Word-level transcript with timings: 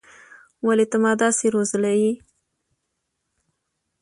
ولې 0.65 0.85
ته 0.91 0.97
ما 1.03 1.11
داسې 1.21 1.45
روزلى 1.55 1.93
يې. 2.03 2.13